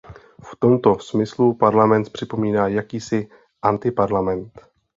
V 0.43 0.55
tomto 0.59 0.99
smyslu 0.99 1.53
Parlament 1.53 2.13
připomíná 2.13 2.67
jakýsi 2.67 3.29
antiparlament. 3.61 4.61